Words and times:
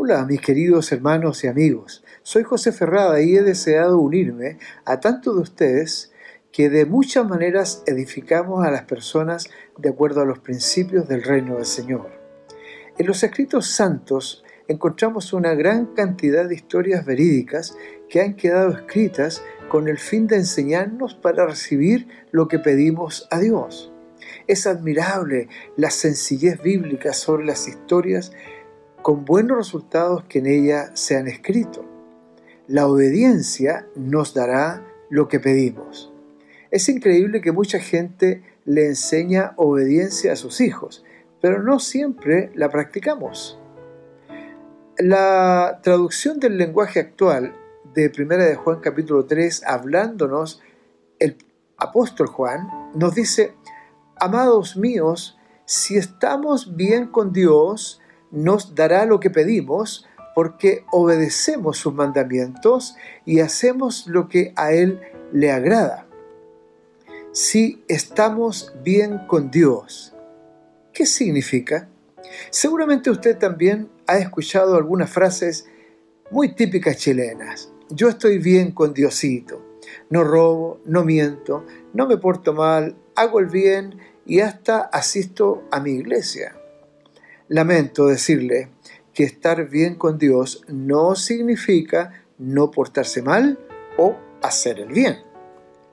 Hola 0.00 0.24
mis 0.24 0.40
queridos 0.40 0.92
hermanos 0.92 1.42
y 1.42 1.48
amigos, 1.48 2.04
soy 2.22 2.44
José 2.44 2.70
Ferrada 2.70 3.20
y 3.20 3.34
he 3.34 3.42
deseado 3.42 3.98
unirme 3.98 4.58
a 4.84 5.00
tantos 5.00 5.34
de 5.34 5.42
ustedes 5.42 6.12
que 6.52 6.70
de 6.70 6.86
muchas 6.86 7.28
maneras 7.28 7.82
edificamos 7.84 8.64
a 8.64 8.70
las 8.70 8.84
personas 8.84 9.50
de 9.76 9.88
acuerdo 9.88 10.20
a 10.20 10.24
los 10.24 10.38
principios 10.38 11.08
del 11.08 11.24
reino 11.24 11.56
del 11.56 11.66
Señor. 11.66 12.12
En 12.96 13.08
los 13.08 13.24
escritos 13.24 13.72
santos 13.72 14.44
encontramos 14.68 15.32
una 15.32 15.54
gran 15.54 15.86
cantidad 15.86 16.48
de 16.48 16.54
historias 16.54 17.04
verídicas 17.04 17.76
que 18.08 18.20
han 18.20 18.36
quedado 18.36 18.70
escritas 18.70 19.42
con 19.68 19.88
el 19.88 19.98
fin 19.98 20.28
de 20.28 20.36
enseñarnos 20.36 21.16
para 21.16 21.44
recibir 21.44 22.06
lo 22.30 22.46
que 22.46 22.60
pedimos 22.60 23.26
a 23.32 23.40
Dios. 23.40 23.92
Es 24.46 24.68
admirable 24.68 25.48
la 25.76 25.90
sencillez 25.90 26.62
bíblica 26.62 27.12
sobre 27.12 27.46
las 27.46 27.66
historias 27.66 28.30
con 29.02 29.24
buenos 29.24 29.56
resultados 29.56 30.24
que 30.24 30.40
en 30.40 30.46
ella 30.46 30.90
se 30.94 31.16
han 31.16 31.28
escrito. 31.28 31.84
La 32.66 32.86
obediencia 32.86 33.86
nos 33.96 34.34
dará 34.34 34.84
lo 35.10 35.28
que 35.28 35.40
pedimos. 35.40 36.12
Es 36.70 36.88
increíble 36.88 37.40
que 37.40 37.52
mucha 37.52 37.78
gente 37.78 38.42
le 38.64 38.86
enseña 38.86 39.54
obediencia 39.56 40.32
a 40.32 40.36
sus 40.36 40.60
hijos, 40.60 41.04
pero 41.40 41.62
no 41.62 41.78
siempre 41.78 42.50
la 42.54 42.68
practicamos. 42.68 43.58
La 44.98 45.80
traducción 45.82 46.40
del 46.40 46.58
lenguaje 46.58 47.00
actual 47.00 47.54
de 47.94 48.10
Primera 48.10 48.44
de 48.44 48.56
Juan 48.56 48.80
capítulo 48.80 49.24
3, 49.24 49.62
hablándonos 49.64 50.60
el 51.18 51.38
apóstol 51.78 52.26
Juan, 52.26 52.68
nos 52.94 53.14
dice, 53.14 53.54
amados 54.16 54.76
míos, 54.76 55.38
si 55.64 55.96
estamos 55.96 56.76
bien 56.76 57.06
con 57.06 57.32
Dios, 57.32 58.00
nos 58.30 58.74
dará 58.74 59.04
lo 59.04 59.20
que 59.20 59.30
pedimos 59.30 60.06
porque 60.34 60.84
obedecemos 60.92 61.78
sus 61.78 61.94
mandamientos 61.94 62.94
y 63.24 63.40
hacemos 63.40 64.06
lo 64.06 64.28
que 64.28 64.52
a 64.56 64.72
Él 64.72 65.00
le 65.32 65.50
agrada. 65.50 66.06
Si 67.32 67.82
estamos 67.88 68.72
bien 68.82 69.26
con 69.26 69.50
Dios, 69.50 70.14
¿qué 70.92 71.06
significa? 71.06 71.88
Seguramente 72.50 73.10
usted 73.10 73.36
también 73.38 73.88
ha 74.06 74.18
escuchado 74.18 74.76
algunas 74.76 75.10
frases 75.10 75.66
muy 76.30 76.54
típicas 76.54 76.96
chilenas. 76.96 77.70
Yo 77.90 78.08
estoy 78.08 78.38
bien 78.38 78.72
con 78.72 78.92
Diosito. 78.92 79.64
No 80.10 80.24
robo, 80.24 80.80
no 80.84 81.04
miento, 81.04 81.64
no 81.94 82.06
me 82.06 82.16
porto 82.16 82.52
mal, 82.52 82.96
hago 83.14 83.40
el 83.40 83.46
bien 83.46 83.98
y 84.26 84.40
hasta 84.40 84.80
asisto 84.80 85.64
a 85.70 85.80
mi 85.80 85.92
iglesia. 85.92 86.57
Lamento 87.48 88.06
decirle 88.06 88.68
que 89.14 89.24
estar 89.24 89.68
bien 89.68 89.94
con 89.94 90.18
Dios 90.18 90.64
no 90.68 91.14
significa 91.14 92.24
no 92.36 92.70
portarse 92.70 93.22
mal 93.22 93.58
o 93.96 94.16
hacer 94.42 94.80
el 94.80 94.88
bien. 94.88 95.18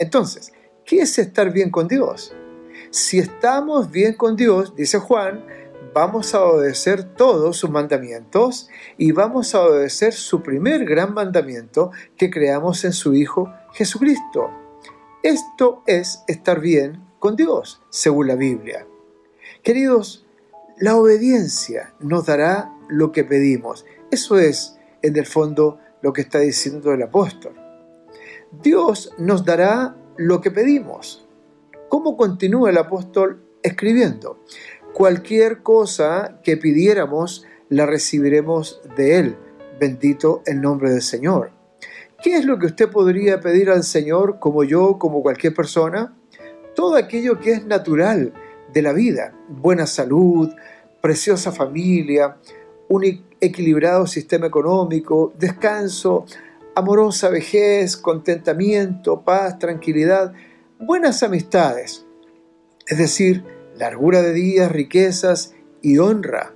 Entonces, 0.00 0.52
¿qué 0.84 1.02
es 1.02 1.18
estar 1.18 1.52
bien 1.52 1.70
con 1.70 1.86
Dios? 1.86 2.34
Si 2.90 3.20
estamos 3.20 3.92
bien 3.92 4.14
con 4.14 4.34
Dios, 4.34 4.74
dice 4.74 4.98
Juan, 4.98 5.44
vamos 5.94 6.34
a 6.34 6.42
obedecer 6.42 7.04
todos 7.14 7.56
sus 7.56 7.70
mandamientos 7.70 8.68
y 8.98 9.12
vamos 9.12 9.54
a 9.54 9.62
obedecer 9.62 10.12
su 10.12 10.42
primer 10.42 10.84
gran 10.84 11.14
mandamiento 11.14 11.92
que 12.16 12.30
creamos 12.30 12.84
en 12.84 12.92
su 12.92 13.14
Hijo 13.14 13.52
Jesucristo. 13.74 14.50
Esto 15.22 15.84
es 15.86 16.24
estar 16.26 16.60
bien 16.60 17.00
con 17.20 17.36
Dios, 17.36 17.80
según 17.90 18.26
la 18.26 18.34
Biblia. 18.34 18.86
Queridos, 19.62 20.23
la 20.78 20.96
obediencia 20.96 21.94
nos 22.00 22.26
dará 22.26 22.72
lo 22.88 23.12
que 23.12 23.24
pedimos. 23.24 23.84
Eso 24.10 24.38
es, 24.38 24.76
en 25.02 25.16
el 25.16 25.26
fondo, 25.26 25.78
lo 26.02 26.12
que 26.12 26.22
está 26.22 26.40
diciendo 26.40 26.92
el 26.92 27.02
apóstol. 27.02 27.54
Dios 28.62 29.12
nos 29.18 29.44
dará 29.44 29.96
lo 30.16 30.40
que 30.40 30.50
pedimos. 30.50 31.26
¿Cómo 31.88 32.16
continúa 32.16 32.70
el 32.70 32.78
apóstol 32.78 33.42
escribiendo? 33.62 34.44
Cualquier 34.92 35.62
cosa 35.62 36.40
que 36.42 36.56
pidiéramos, 36.56 37.44
la 37.68 37.86
recibiremos 37.86 38.80
de 38.96 39.18
Él. 39.18 39.36
Bendito 39.80 40.42
el 40.46 40.60
nombre 40.60 40.90
del 40.90 41.02
Señor. 41.02 41.50
¿Qué 42.22 42.36
es 42.36 42.44
lo 42.44 42.58
que 42.58 42.66
usted 42.66 42.90
podría 42.90 43.40
pedir 43.40 43.70
al 43.70 43.82
Señor 43.82 44.38
como 44.38 44.64
yo, 44.64 44.98
como 44.98 45.22
cualquier 45.22 45.54
persona? 45.54 46.16
Todo 46.74 46.96
aquello 46.96 47.38
que 47.38 47.52
es 47.52 47.66
natural, 47.66 48.32
de 48.74 48.82
la 48.82 48.92
vida. 48.92 49.32
Buena 49.48 49.86
salud, 49.86 50.50
preciosa 51.00 51.52
familia, 51.52 52.36
un 52.88 53.04
equilibrado 53.40 54.06
sistema 54.06 54.48
económico, 54.48 55.32
descanso, 55.38 56.26
amorosa 56.74 57.28
vejez, 57.28 57.96
contentamiento, 57.96 59.22
paz, 59.22 59.58
tranquilidad, 59.58 60.32
buenas 60.78 61.22
amistades, 61.22 62.04
es 62.86 62.98
decir, 62.98 63.44
largura 63.76 64.22
de 64.22 64.32
días, 64.32 64.70
riquezas 64.70 65.54
y 65.80 65.98
honra. 65.98 66.52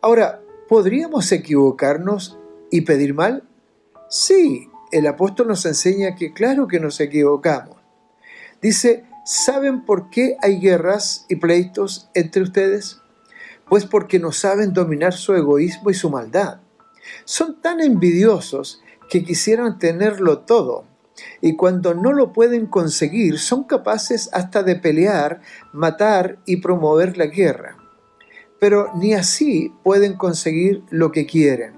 Ahora, 0.00 0.40
¿podríamos 0.68 1.30
equivocarnos 1.30 2.38
y 2.70 2.82
pedir 2.82 3.12
mal? 3.12 3.44
Sí, 4.08 4.70
el 4.92 5.06
apóstol 5.06 5.48
nos 5.48 5.66
enseña 5.66 6.14
que 6.14 6.32
claro 6.32 6.66
que 6.66 6.80
nos 6.80 7.00
equivocamos. 7.00 7.76
Dice, 8.62 9.04
¿Saben 9.30 9.84
por 9.84 10.08
qué 10.08 10.38
hay 10.40 10.58
guerras 10.58 11.26
y 11.28 11.36
pleitos 11.36 12.08
entre 12.14 12.40
ustedes? 12.40 13.02
Pues 13.68 13.84
porque 13.84 14.18
no 14.18 14.32
saben 14.32 14.72
dominar 14.72 15.12
su 15.12 15.34
egoísmo 15.34 15.90
y 15.90 15.94
su 15.94 16.08
maldad. 16.08 16.60
Son 17.26 17.60
tan 17.60 17.82
envidiosos 17.82 18.82
que 19.10 19.22
quisieran 19.22 19.78
tenerlo 19.78 20.38
todo, 20.38 20.86
y 21.42 21.56
cuando 21.56 21.92
no 21.92 22.14
lo 22.14 22.32
pueden 22.32 22.64
conseguir 22.64 23.38
son 23.38 23.64
capaces 23.64 24.30
hasta 24.32 24.62
de 24.62 24.76
pelear, 24.76 25.42
matar 25.74 26.38
y 26.46 26.62
promover 26.62 27.18
la 27.18 27.26
guerra. 27.26 27.76
Pero 28.58 28.92
ni 28.94 29.12
así 29.12 29.74
pueden 29.84 30.14
conseguir 30.14 30.84
lo 30.88 31.12
que 31.12 31.26
quieren. 31.26 31.74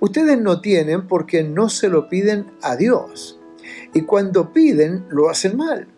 Ustedes 0.00 0.40
no 0.40 0.62
tienen 0.62 1.06
porque 1.06 1.42
no 1.42 1.68
se 1.68 1.90
lo 1.90 2.08
piden 2.08 2.50
a 2.62 2.76
Dios. 2.76 3.38
Y 3.92 4.02
cuando 4.06 4.54
piden, 4.54 5.04
lo 5.10 5.28
hacen 5.28 5.58
mal 5.58 5.93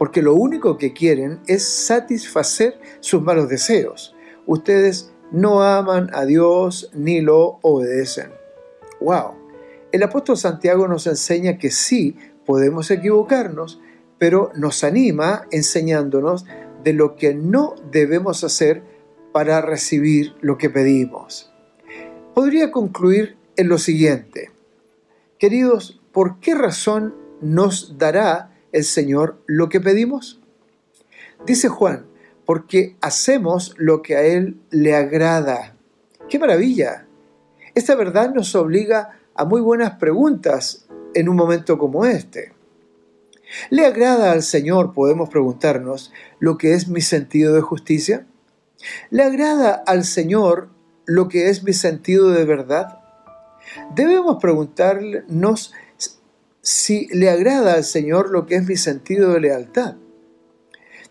porque 0.00 0.22
lo 0.22 0.34
único 0.34 0.78
que 0.78 0.94
quieren 0.94 1.40
es 1.46 1.62
satisfacer 1.62 2.80
sus 3.00 3.20
malos 3.20 3.50
deseos. 3.50 4.16
Ustedes 4.46 5.12
no 5.30 5.62
aman 5.62 6.08
a 6.14 6.24
Dios 6.24 6.90
ni 6.94 7.20
lo 7.20 7.58
obedecen. 7.60 8.30
¡Wow! 9.02 9.34
El 9.92 10.02
apóstol 10.02 10.38
Santiago 10.38 10.88
nos 10.88 11.06
enseña 11.06 11.58
que 11.58 11.70
sí 11.70 12.16
podemos 12.46 12.90
equivocarnos, 12.90 13.78
pero 14.16 14.50
nos 14.54 14.84
anima 14.84 15.46
enseñándonos 15.50 16.46
de 16.82 16.94
lo 16.94 17.14
que 17.14 17.34
no 17.34 17.74
debemos 17.92 18.42
hacer 18.42 18.82
para 19.32 19.60
recibir 19.60 20.32
lo 20.40 20.56
que 20.56 20.70
pedimos. 20.70 21.52
Podría 22.34 22.70
concluir 22.70 23.36
en 23.54 23.68
lo 23.68 23.76
siguiente. 23.76 24.50
Queridos, 25.38 26.00
¿por 26.10 26.40
qué 26.40 26.54
razón 26.54 27.14
nos 27.42 27.98
dará 27.98 28.56
el 28.72 28.84
Señor 28.84 29.42
lo 29.46 29.68
que 29.68 29.80
pedimos? 29.80 30.40
Dice 31.46 31.68
Juan, 31.68 32.06
porque 32.44 32.96
hacemos 33.00 33.74
lo 33.78 34.02
que 34.02 34.16
a 34.16 34.22
Él 34.22 34.60
le 34.70 34.94
agrada. 34.94 35.76
¡Qué 36.28 36.38
maravilla! 36.38 37.06
Esta 37.74 37.94
verdad 37.94 38.34
nos 38.34 38.54
obliga 38.54 39.20
a 39.34 39.44
muy 39.44 39.60
buenas 39.60 39.92
preguntas 39.92 40.86
en 41.14 41.28
un 41.28 41.36
momento 41.36 41.78
como 41.78 42.04
este. 42.04 42.52
¿Le 43.70 43.84
agrada 43.84 44.32
al 44.32 44.42
Señor, 44.42 44.92
podemos 44.92 45.28
preguntarnos, 45.28 46.12
lo 46.38 46.56
que 46.56 46.74
es 46.74 46.88
mi 46.88 47.00
sentido 47.00 47.54
de 47.54 47.60
justicia? 47.60 48.26
¿Le 49.10 49.22
agrada 49.22 49.82
al 49.86 50.04
Señor 50.04 50.70
lo 51.04 51.28
que 51.28 51.48
es 51.48 51.62
mi 51.64 51.72
sentido 51.72 52.30
de 52.30 52.44
verdad? 52.44 53.00
Debemos 53.94 54.36
preguntarnos 54.40 55.72
si 56.62 57.08
le 57.08 57.30
agrada 57.30 57.74
al 57.74 57.84
Señor 57.84 58.30
lo 58.30 58.46
que 58.46 58.56
es 58.56 58.66
mi 58.66 58.76
sentido 58.76 59.32
de 59.32 59.40
lealtad. 59.40 59.96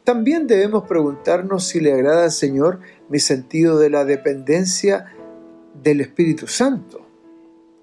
También 0.04 0.48
debemos 0.48 0.88
preguntarnos 0.88 1.68
si 1.68 1.80
le 1.80 1.94
agrada 1.94 2.24
al 2.24 2.31
Señor 2.31 2.80
mi 3.10 3.19
sentido 3.19 3.80
de 3.80 3.90
la 3.90 4.06
dependencia 4.06 5.13
del 5.84 6.01
Espíritu 6.01 6.48
Santo. 6.48 7.06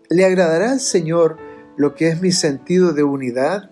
¿Le 0.08 0.24
agradará 0.24 0.72
al 0.72 0.80
Señor 0.80 1.38
lo 1.76 1.94
que 1.94 2.08
es 2.08 2.20
mi 2.20 2.32
sentido 2.32 2.92
de 2.92 3.02
unidad? 3.02 3.70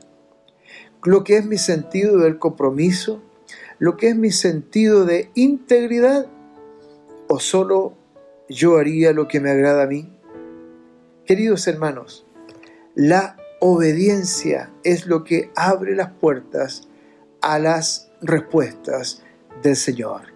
¿Lo 1.05 1.25
que 1.25 1.37
es 1.37 1.47
mi 1.47 1.58
sentido 1.58 2.19
del 2.19 2.38
compromiso? 2.38 3.23
¿Lo 3.79 3.97
que 3.97 4.08
es 4.08 4.17
mi 4.17 4.31
sentido 4.31 5.05
de 5.05 5.31
integridad? 5.35 6.26
¿O 7.29 7.40
solo 7.40 7.94
yo 8.49 8.79
haría 8.79 9.12
lo 9.12 9.29
que 9.29 9.40
me 9.40 9.50
agrada 9.50 9.85
a 9.85 9.87
mí? 9.87 10.11
Queridos 11.25 11.67
hermanos, 11.67 12.26
la 12.94 13.37
obediencia 13.66 14.70
es 14.84 15.06
lo 15.06 15.25
que 15.25 15.50
abre 15.56 15.96
las 15.96 16.11
puertas 16.11 16.87
a 17.40 17.58
las 17.58 18.11
respuestas 18.20 19.22
del 19.62 19.75
Señor. 19.75 20.34